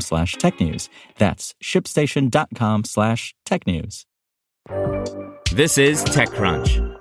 slash 0.00 0.36
technews. 0.36 0.88
That's 1.18 1.54
shipstation.com 1.62 2.84
slash 2.84 3.34
technews. 3.46 4.04
This 5.52 5.78
is 5.78 6.04
TechCrunch. 6.04 6.94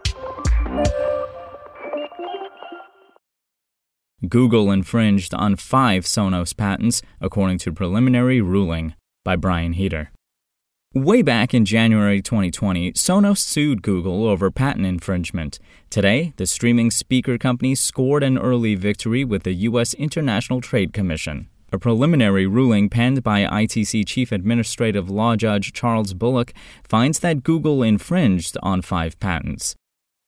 Google 4.30 4.72
infringed 4.72 5.34
on 5.34 5.58
five 5.58 6.06
Sonos 6.06 6.56
patents, 6.56 7.02
according 7.20 7.58
to 7.60 7.74
preliminary 7.74 8.40
ruling 8.40 8.96
by 9.26 9.36
Brian 9.36 9.74
Heater. 9.74 10.12
Way 10.96 11.24
back 11.24 11.54
in 11.56 11.66
January 11.66 12.22
2020, 12.22 12.94
Sonos 12.94 13.40
sued 13.40 13.82
Google 13.82 14.28
over 14.28 14.52
patent 14.52 14.86
infringement. 14.86 15.58
Today, 15.90 16.34
the 16.38 16.46
streaming 16.46 16.92
speaker 16.92 17.40
company 17.40 17.74
scored 17.74 18.22
an 18.22 18.38
early 18.38 18.76
victory 18.76 19.26
with 19.26 19.42
the 19.42 19.54
U.S. 19.54 19.96
International 19.96 20.62
Trade 20.62 20.94
Commission. 20.94 21.50
A 21.74 21.80
preliminary 21.80 22.46
ruling 22.46 22.88
penned 22.88 23.24
by 23.24 23.46
ITC 23.46 24.06
Chief 24.06 24.32
Administrative 24.32 25.10
Law 25.10 25.36
Judge 25.36 25.74
Charles 25.74 26.14
Bullock 26.14 26.54
finds 26.84 27.18
that 27.22 27.42
Google 27.42 27.82
infringed 27.82 28.56
on 28.62 28.84
five 28.84 29.20
patents. 29.20 29.74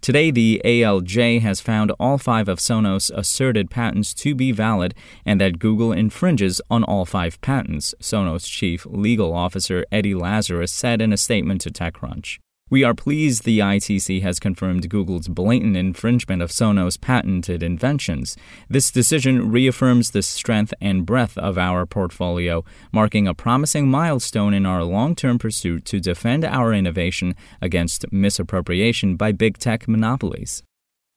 Today, 0.01 0.31
the 0.31 0.59
ALJ 0.65 1.41
has 1.41 1.61
found 1.61 1.91
all 1.99 2.17
five 2.17 2.47
of 2.47 2.57
Sonos' 2.57 3.11
asserted 3.13 3.69
patents 3.69 4.15
to 4.15 4.33
be 4.33 4.51
valid 4.51 4.95
and 5.23 5.39
that 5.39 5.59
Google 5.59 5.91
infringes 5.91 6.61
on 6.71 6.83
all 6.83 7.05
five 7.05 7.39
patents, 7.41 7.93
Sonos 8.01 8.47
chief 8.47 8.83
legal 8.87 9.31
officer 9.31 9.85
Eddie 9.91 10.15
Lazarus 10.15 10.71
said 10.71 10.99
in 10.99 11.13
a 11.13 11.17
statement 11.17 11.61
to 11.61 11.69
TechCrunch. 11.69 12.39
We 12.71 12.83
are 12.83 12.95
pleased 12.95 13.43
the 13.43 13.59
ITC 13.59 14.23
has 14.23 14.39
confirmed 14.39 14.89
Google's 14.89 15.27
blatant 15.27 15.77
infringement 15.77 16.41
of 16.41 16.49
Sonos' 16.49 16.99
patented 16.99 17.61
inventions. 17.61 18.35
This 18.67 18.89
decision 18.89 19.51
reaffirms 19.51 20.09
the 20.09 20.23
strength 20.23 20.73
and 20.81 21.05
breadth 21.05 21.37
of 21.37 21.59
our 21.59 21.85
portfolio, 21.85 22.65
marking 22.91 23.27
a 23.27 23.35
promising 23.35 23.87
milestone 23.87 24.55
in 24.55 24.65
our 24.65 24.83
long 24.83 25.13
term 25.13 25.37
pursuit 25.37 25.85
to 25.85 25.99
defend 25.99 26.43
our 26.43 26.73
innovation 26.73 27.35
against 27.61 28.11
misappropriation 28.11 29.15
by 29.15 29.31
big 29.31 29.59
tech 29.59 29.87
monopolies. 29.87 30.63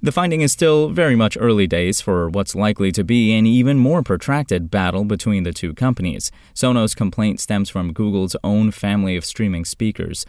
The 0.02 0.12
finding 0.12 0.42
is 0.42 0.52
still 0.52 0.90
very 0.90 1.16
much 1.16 1.38
early 1.40 1.66
days 1.66 2.02
for 2.02 2.28
what's 2.28 2.54
likely 2.54 2.92
to 2.92 3.02
be 3.02 3.32
an 3.32 3.46
even 3.46 3.78
more 3.78 4.02
protracted 4.02 4.70
battle 4.70 5.04
between 5.04 5.44
the 5.44 5.54
two 5.54 5.72
companies. 5.72 6.30
Sonos' 6.54 6.94
complaint 6.94 7.40
stems 7.40 7.70
from 7.70 7.94
Google's 7.94 8.36
own 8.44 8.70
family 8.70 9.16
of 9.16 9.24
streaming 9.24 9.64
speakers. 9.64 10.26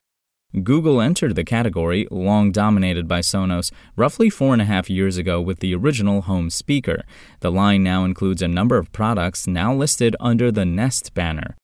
Google 0.63 0.99
entered 0.99 1.35
the 1.35 1.43
category, 1.43 2.07
long 2.09 2.51
dominated 2.51 3.07
by 3.07 3.19
Sonos, 3.19 3.71
roughly 3.95 4.31
four 4.31 4.51
and 4.51 4.61
a 4.61 4.65
half 4.65 4.89
years 4.89 5.15
ago 5.15 5.39
with 5.39 5.59
the 5.59 5.75
original 5.75 6.21
home 6.21 6.49
speaker. 6.49 7.03
The 7.41 7.51
line 7.51 7.83
now 7.83 8.03
includes 8.03 8.41
a 8.41 8.47
number 8.47 8.77
of 8.77 8.91
products 8.91 9.45
now 9.45 9.75
listed 9.75 10.15
under 10.19 10.51
the 10.51 10.65
Nest 10.65 11.13
banner. 11.13 11.55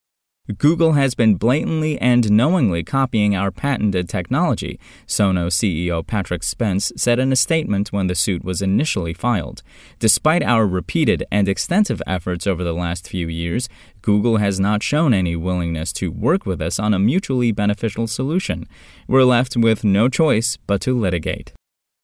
Google 0.53 0.93
has 0.93 1.15
been 1.15 1.35
blatantly 1.35 1.99
and 1.99 2.31
knowingly 2.31 2.83
copying 2.83 3.35
our 3.35 3.49
patented 3.49 4.07
technology, 4.07 4.79
Sonos 5.07 5.55
CEO 5.55 6.05
Patrick 6.05 6.43
Spence 6.43 6.91
said 6.95 7.17
in 7.17 7.31
a 7.31 7.35
statement 7.35 7.91
when 7.91 8.05
the 8.05 8.13
suit 8.13 8.45
was 8.45 8.61
initially 8.61 9.11
filed. 9.11 9.63
Despite 9.97 10.43
our 10.43 10.67
repeated 10.67 11.25
and 11.31 11.49
extensive 11.49 11.99
efforts 12.05 12.45
over 12.45 12.63
the 12.63 12.75
last 12.75 13.09
few 13.09 13.27
years, 13.27 13.67
Google 14.03 14.37
has 14.37 14.59
not 14.59 14.83
shown 14.83 15.15
any 15.15 15.35
willingness 15.35 15.91
to 15.93 16.11
work 16.11 16.45
with 16.45 16.61
us 16.61 16.77
on 16.77 16.93
a 16.93 16.99
mutually 16.99 17.51
beneficial 17.51 18.05
solution. 18.05 18.67
We're 19.07 19.23
left 19.23 19.57
with 19.57 19.83
no 19.83 20.09
choice 20.09 20.59
but 20.67 20.79
to 20.81 20.95
litigate. 20.95 21.53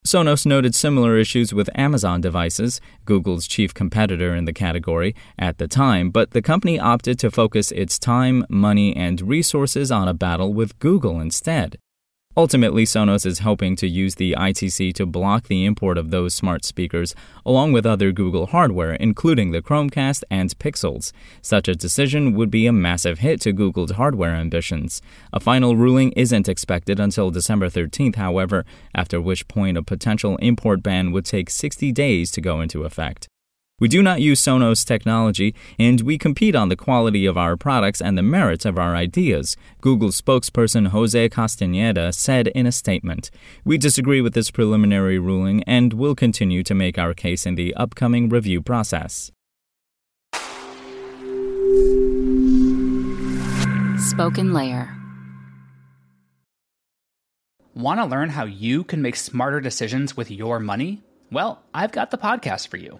Sonos 0.03 0.47
noted 0.47 0.73
similar 0.73 1.15
issues 1.15 1.53
with 1.53 1.69
Amazon 1.75 2.21
devices, 2.21 2.81
Google's 3.05 3.45
chief 3.45 3.71
competitor 3.71 4.33
in 4.33 4.45
the 4.45 4.53
category, 4.53 5.15
at 5.37 5.59
the 5.59 5.67
time, 5.67 6.09
but 6.09 6.31
the 6.31 6.41
company 6.41 6.79
opted 6.79 7.19
to 7.19 7.29
focus 7.29 7.71
its 7.71 7.99
time, 7.99 8.43
money, 8.49 8.95
and 8.95 9.21
resources 9.21 9.91
on 9.91 10.07
a 10.07 10.13
battle 10.15 10.55
with 10.55 10.79
Google 10.79 11.19
instead. 11.19 11.77
Ultimately, 12.37 12.85
Sonos 12.85 13.25
is 13.25 13.39
hoping 13.39 13.75
to 13.75 13.87
use 13.87 14.15
the 14.15 14.35
ITC 14.37 14.93
to 14.93 15.05
block 15.05 15.47
the 15.47 15.65
import 15.65 15.97
of 15.97 16.11
those 16.11 16.33
smart 16.33 16.63
speakers, 16.63 17.13
along 17.45 17.73
with 17.73 17.85
other 17.85 18.13
Google 18.13 18.45
hardware, 18.47 18.93
including 18.93 19.51
the 19.51 19.61
Chromecast 19.61 20.23
and 20.29 20.57
Pixels. 20.57 21.11
Such 21.41 21.67
a 21.67 21.75
decision 21.75 22.33
would 22.33 22.49
be 22.49 22.67
a 22.67 22.71
massive 22.71 23.19
hit 23.19 23.41
to 23.41 23.51
Google's 23.51 23.91
hardware 23.91 24.33
ambitions. 24.33 25.01
A 25.33 25.41
final 25.41 25.75
ruling 25.75 26.13
isn't 26.13 26.47
expected 26.47 27.01
until 27.01 27.31
December 27.31 27.69
13th, 27.69 28.15
however, 28.15 28.65
after 28.95 29.19
which 29.19 29.49
point 29.49 29.77
a 29.77 29.83
potential 29.83 30.37
import 30.37 30.81
ban 30.81 31.11
would 31.11 31.25
take 31.25 31.49
60 31.49 31.91
days 31.91 32.31
to 32.31 32.39
go 32.39 32.61
into 32.61 32.85
effect. 32.85 33.27
We 33.81 33.87
do 33.87 34.03
not 34.03 34.21
use 34.21 34.39
Sonos 34.39 34.85
technology, 34.85 35.55
and 35.79 36.01
we 36.01 36.19
compete 36.19 36.55
on 36.55 36.69
the 36.69 36.75
quality 36.75 37.25
of 37.25 37.35
our 37.35 37.57
products 37.57 37.99
and 37.99 38.15
the 38.15 38.21
merits 38.21 38.63
of 38.63 38.77
our 38.77 38.95
ideas, 38.95 39.57
Google 39.81 40.09
spokesperson 40.09 40.89
Jose 40.89 41.29
Castañeda 41.29 42.13
said 42.13 42.49
in 42.49 42.67
a 42.67 42.71
statement. 42.71 43.31
We 43.65 43.79
disagree 43.79 44.21
with 44.21 44.35
this 44.35 44.51
preliminary 44.51 45.17
ruling 45.17 45.63
and 45.63 45.93
will 45.93 46.13
continue 46.13 46.61
to 46.61 46.75
make 46.75 46.99
our 46.99 47.15
case 47.15 47.47
in 47.47 47.55
the 47.55 47.73
upcoming 47.73 48.29
review 48.29 48.61
process. 48.61 49.31
Spoken 53.97 54.53
Layer. 54.53 54.95
Want 57.73 57.99
to 57.99 58.05
learn 58.05 58.29
how 58.29 58.45
you 58.45 58.83
can 58.83 59.01
make 59.01 59.15
smarter 59.15 59.59
decisions 59.59 60.15
with 60.15 60.29
your 60.29 60.59
money? 60.59 61.01
Well, 61.31 61.63
I've 61.73 61.91
got 61.91 62.11
the 62.11 62.19
podcast 62.19 62.67
for 62.67 62.77
you. 62.77 62.99